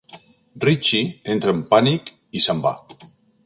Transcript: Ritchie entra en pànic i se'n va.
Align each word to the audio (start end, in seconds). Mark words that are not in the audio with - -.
Ritchie 0.63 1.03
entra 1.35 1.53
en 1.57 1.61
pànic 1.75 2.11
i 2.41 2.45
se'n 2.47 2.65
va. 2.69 2.77